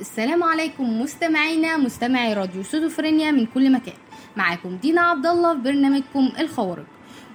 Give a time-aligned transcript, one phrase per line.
[0.00, 3.94] السلام عليكم مستمعينا مستمعي راديو سودوفرينيا من كل مكان.
[4.36, 6.84] معاكم دينا عبد الله في برنامجكم الخوارق.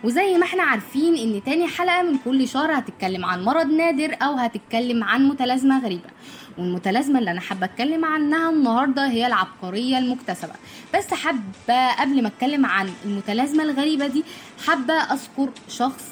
[0.04, 4.34] وزي ما إحنا عارفين إن تاني حلقة من كل شهر هتتكلم عن مرض نادر أو
[4.34, 6.10] هتتكلم عن متلازمة غريبة.
[6.58, 10.54] والمتلازمة اللي أنا حابة أتكلم عنها النهاردة هي العبقرية المكتسبة.
[10.96, 14.24] بس حابة قبل ما أتكلم عن المتلازمة الغريبة دي
[14.68, 16.04] حابة أذكر شخص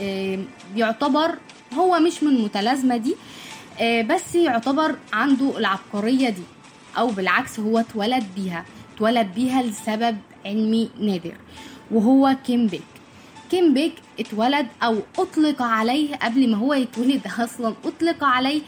[0.00, 0.38] آه،
[0.76, 1.38] يعتبر
[1.74, 3.14] هو مش من المتلازمة دي
[3.80, 6.42] بس يعتبر عنده العبقرية دي
[6.98, 8.64] أو بالعكس هو اتولد بيها
[8.96, 11.34] اتولد بيها لسبب علمي نادر
[11.90, 12.82] وهو كيم بيك
[13.50, 18.62] كيم بيك اتولد أو أطلق عليه قبل ما هو يتولد أصلا أطلق عليه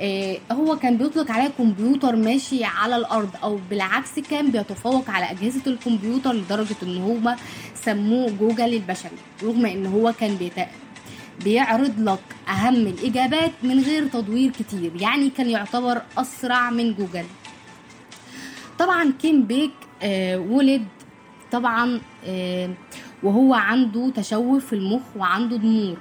[0.00, 5.60] آه، هو كان بيطلق عليه كمبيوتر ماشي على الأرض أو بالعكس كان بيتفوق على أجهزة
[5.66, 7.36] الكمبيوتر لدرجة إن هما
[7.74, 9.10] سموه جوجل البشري
[9.42, 10.50] رغم إن هو كان.
[11.44, 17.24] بيعرض لك أهم الإجابات من غير تدوير كتير يعني كان يعتبر أسرع من جوجل.
[18.78, 20.84] طبعا كيم بيك آه ولد
[21.52, 22.70] طبعا آه
[23.22, 25.96] وهو عنده تشوه في المخ وعنده ضمور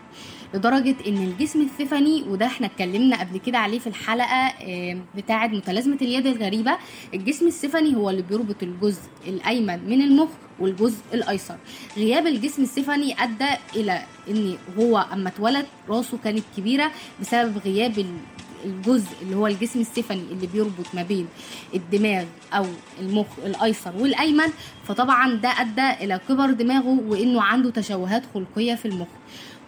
[0.53, 5.97] لدرجة إن الجسم الثفني وده إحنا اتكلمنا قبل كده عليه في الحلقة آه، بتاعة متلازمة
[6.01, 6.77] اليد الغريبة
[7.13, 10.29] الجسم السفني هو اللي بيربط الجزء الأيمن من المخ
[10.59, 11.55] والجزء الأيسر.
[11.97, 18.17] غياب الجسم السفني أدى إلى إن هو أما اتولد راسه كانت كبيرة بسبب غياب ال-
[18.65, 21.27] الجزء اللي هو الجسم السفني اللي بيربط ما بين
[21.75, 22.65] الدماغ أو
[22.99, 24.47] المخ الأيسر والأيمن.
[24.87, 29.07] فطبعا ده أدى إلى كبر دماغه وإنه عنده تشوهات خلقية في المخ.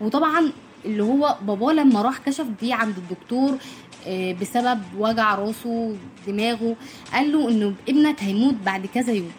[0.02, 0.52] وطبعا
[0.86, 3.58] اللي هو باباه لما راح كشف بيه عند الدكتور
[4.08, 5.96] آه، بسبب وجع راسه
[6.28, 6.76] دماغه
[7.14, 9.32] قال له إنه ابنك هيموت بعد كذا يوم.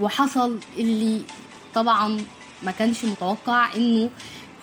[0.00, 1.20] وحصل اللي
[1.74, 2.18] طبعا
[2.62, 4.10] ما كانش متوقع إنه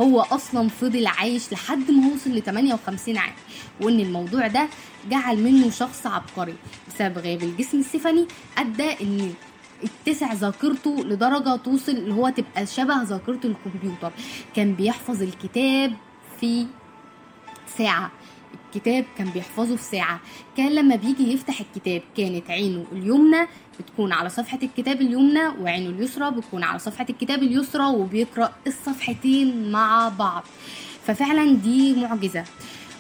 [0.02, 3.34] هو أصلا فضل عايش لحد ما وصل ل 58 عام
[3.82, 4.68] وإن الموضوع ده
[5.10, 6.56] جعل منه شخص عبقري
[6.88, 9.34] بسبب غياب الجسم السفني أدى ان
[9.86, 14.12] اتسع ذاكرته لدرجة توصل اللي هو تبقى شبه ذاكرة الكمبيوتر.
[14.56, 15.94] كان بيحفظ الكتاب
[16.40, 16.66] في
[17.78, 18.12] ساعة.
[18.66, 20.20] الكتاب كان بيحفظه في ساعة.
[20.58, 23.48] كان لما بيجي يفتح الكتاب كانت عينه اليمنى
[23.80, 30.10] بتكون على صفحة الكتاب اليمنى وعينه اليسرى بتكون على صفحة الكتاب اليسرى وبيقرأ الصفحتين مع
[30.20, 30.44] بعض.
[31.08, 32.44] ففعلا دي معجزة.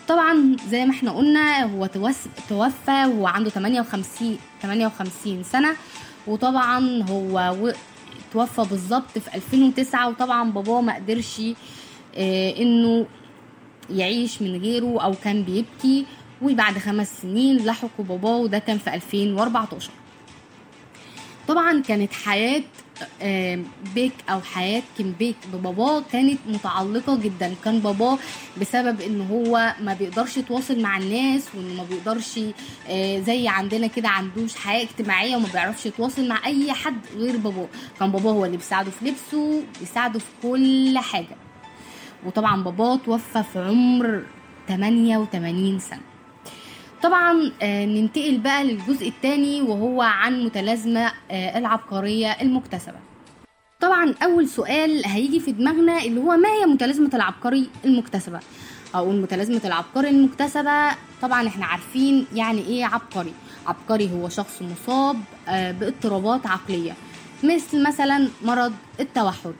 [0.07, 1.85] طبعا زي ما إحنا قلنا هو
[2.49, 5.75] توفى وهو عنده 58 58 سنة.
[6.27, 7.73] وطبعا هو
[8.33, 11.41] توفى بالظبط في 2009 وطبعا باباه ما قدرش
[12.15, 13.05] آه، إنه
[13.89, 16.05] يعيش من غيره أو كان بيبكي.
[16.41, 19.89] وبعد خمس سنين لحقوا باباه وده كان في 2014
[21.47, 22.63] طبعا كانت حياة
[23.21, 23.59] آه،
[23.95, 27.53] بيك أو حياة كيم بيك بباباه كانت متعلقة جدا.
[27.65, 28.17] كان باباه
[28.61, 32.39] بسبب إن هو ما بيقدرش يتواصل مع الناس وإنه ما بيقدرش
[32.89, 37.67] آه، زي عندنا كده عندوش حياة اجتماعية وما بيعرفش يتواصل مع أي حد غير باباه.
[37.99, 41.35] كان باباه هو اللي بيساعده في لبسه بيساعده في كل حاجة.
[42.25, 44.23] وطبعا باباه توفى في عمر
[44.67, 46.01] 88 سنة.
[47.09, 52.95] طبعا آه، ننتقل بقى للجزء الثاني وهو عن متلازمة آه، العبقرية المكتسبة.
[53.79, 58.39] طبعا أول سؤال هيجي في دماغنا اللي هو ما هي متلازمة العبقري المكتسبة؟
[58.95, 63.33] أو متلازمة العبقري المكتسبة طبعا إحنا عارفين يعني إيه عبقري.
[63.67, 65.17] عبقري هو شخص مصاب
[65.47, 66.93] آه، باضطرابات عقلية
[67.43, 69.53] مثل مثلا مرض التوحد.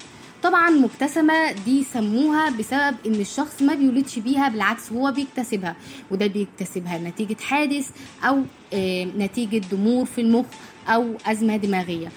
[0.46, 5.76] طبعا مكتسبة دي سموها بسبب إن الشخص ما بيولدش بيها بالعكس هو بيكتسبها
[6.12, 7.90] وده بيكتسبها نتيجة حادث
[8.24, 8.42] أو
[8.74, 10.46] آه، نتيجة ضمور في المخ
[10.88, 12.12] أو أزمة دماغية.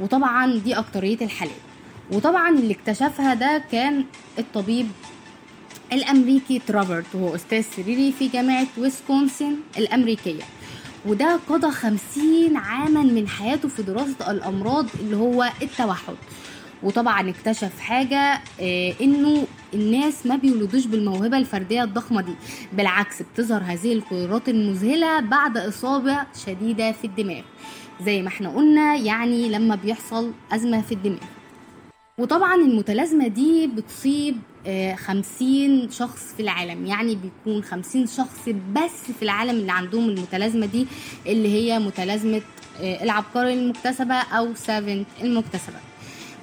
[0.00, 1.54] وطبعا دي أكترية الحالات.
[2.12, 4.04] وطبعا اللي اكتشفها ده كان
[4.38, 4.88] الطبيب
[5.92, 10.42] الأمريكي ترافرت وهو أستاذ سريري في جامعة ويسكونسن الأمريكية.
[11.06, 16.14] وده قضى خمسين عاما من حياته في دراسة الأمراض اللي هو التوحد.
[16.82, 22.34] وطبعا اكتشف حاجة آه، إنه الناس ما بيولدوش بالموهبة الفردية الضخمة دي.
[22.72, 26.16] بالعكس بتظهر هذه القدرات المذهلة بعد إصابة
[26.46, 27.42] شديدة في الدماغ.
[28.04, 31.18] زي ما إحنا قلنا يعني لما بيحصل أزمة في الدماغ.
[32.18, 34.36] وطبعا المتلازمة دي بتصيب
[34.66, 36.86] آه، خمسين شخص في العالم.
[36.86, 40.86] يعني بيكون خمسين شخص بس في العالم اللي عندهم المتلازمة دي
[41.26, 42.42] اللي هي متلازمة
[42.80, 45.89] آه، العبقري المكتسبة أو سافنت المكتسبة.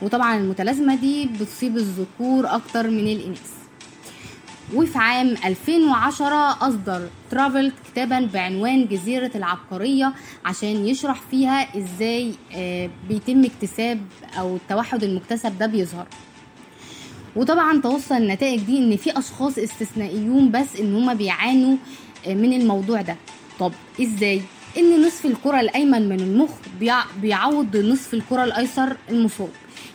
[0.01, 3.51] وطبعا المتلازمة دي بتصيب الذكور أكتر من الإناث
[4.73, 10.13] وفي عام 2010 أصدر ترافلت كتابا بعنوان جزيرة العبقرية
[10.45, 14.01] عشان يشرح فيها إزاي آه، بيتم اكتساب
[14.39, 16.07] أو التوحد المكتسب ده بيظهر.
[17.35, 21.77] وطبعا توصل النتائج دي إن في أشخاص استثنائيون بس إن هما بيعانوا
[22.27, 23.15] آه، من الموضوع ده.
[23.59, 23.71] طب
[24.01, 24.41] إزاي؟
[24.77, 29.49] إن نصف الكرة الأيمن من المخ بيع- بيعوض نصف الكرة الأيسر المصاب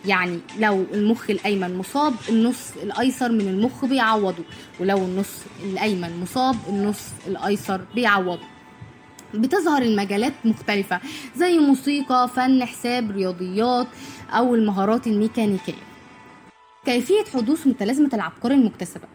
[0.06, 4.44] يعني لو المخ الأيمن مصاب النصف الأيسر من المخ بيعوضه.
[4.80, 8.42] ولو النصف الأيمن مصاب النصف الأيسر بيعوضه.
[9.34, 11.00] بتظهر المجالات مختلفة
[11.36, 13.86] زي موسيقى فن حساب رياضيات
[14.30, 15.82] أو المهارات الميكانيكية.
[16.84, 19.08] كيفية حدوث متلازمة العبقري المكتسبة.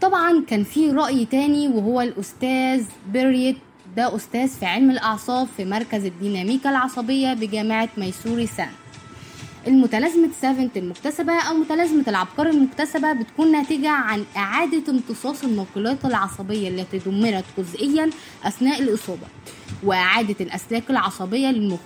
[0.00, 3.56] طبعا كان في رأي تاني وهو الأستاذ بيريت
[3.96, 8.70] ده أستاذ في علم الأعصاب في مركز الديناميكا العصبية بجامعة ميسوري سان.
[9.68, 16.98] المتلازمة سافنت المكتسبة أو متلازمة العبقري المكتسبة بتكون ناتجة عن إعادة امتصاص الناقلات العصبية التي
[16.98, 18.10] دمرت جزئيا
[18.44, 19.26] أثناء الإصابة
[19.84, 21.78] وإعادة الأسلاك العصبية للمخ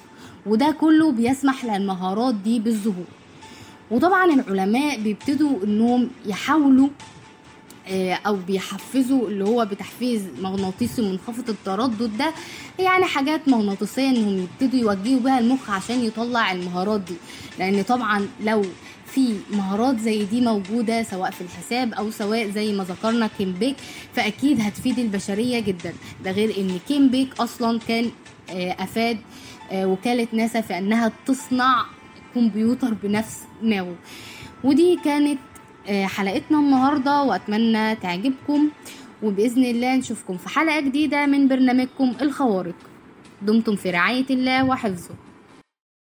[0.47, 3.05] وده كله بيسمح للمهارات دي بالظهور.
[3.91, 6.89] وطبعا العلماء بيبتدوا إنهم يحاولوا
[8.27, 12.33] أو بيحفزوا اللي هو بتحفيز مغناطيسي منخفض التردد ده
[12.79, 17.15] يعني حاجات مغناطيسية إنهم يبتدوا يوجهوا بيها المخ عشان يطلع المهارات دي.
[17.59, 18.63] لأن طبعا لو
[19.07, 23.77] في مهارات زي دي موجودة سواء في الحساب أو سواء زي ما ذكرنا كيمبيك
[24.15, 25.93] فأكيد هتفيد البشرية جدا.
[26.25, 28.11] ده غير إن كيمبيك أصلا كان
[28.51, 29.19] آه، أفاد
[29.73, 31.85] آه، وكالة ناسا في أنها تصنع
[32.35, 33.95] كمبيوتر بنفس دماغه
[34.65, 35.52] ودي كانت آه،
[35.87, 38.69] حلقتنا النهاردة وأتمنى تعجبكم
[39.23, 42.75] وبإذن الله نشوفكم في حلقة جديدة من برنامجكم الخوارق.
[43.43, 45.15] دمتم في رعاية الله وحفظه.